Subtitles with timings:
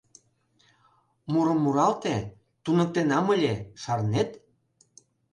[1.31, 2.15] Мурым муралте,
[2.63, 4.29] туныктенам ыле, шарнет?